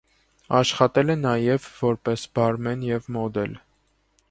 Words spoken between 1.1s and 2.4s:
է նաև որպես